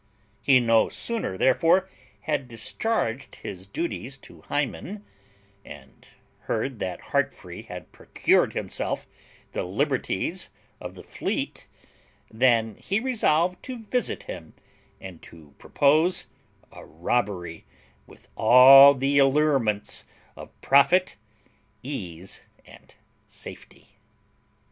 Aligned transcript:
He 0.41 0.59
no 0.59 0.89
sooner 0.89 1.37
therefore 1.37 1.87
had 2.21 2.47
discharged 2.47 3.35
his 3.35 3.67
duties 3.67 4.17
to 4.25 4.41
Hymen, 4.41 5.05
and 5.63 6.07
heard 6.39 6.79
that 6.79 7.11
Heartfree 7.13 7.67
had 7.67 7.91
procured 7.91 8.53
himself 8.53 9.05
the 9.51 9.61
liberties 9.61 10.49
of 10.79 10.95
the 10.95 11.03
Fleet, 11.03 11.67
than 12.31 12.77
he 12.77 12.99
resolved 12.99 13.61
to 13.65 13.77
visit 13.77 14.23
him, 14.23 14.55
and 14.99 15.21
to 15.21 15.53
propose 15.59 16.25
a 16.71 16.83
robbery 16.83 17.65
with 18.07 18.27
all 18.35 18.95
the 18.95 19.19
allurements 19.19 20.07
of 20.35 20.49
profit, 20.61 21.15
ease, 21.83 22.41
and 22.65 22.95
safety. 23.27 23.97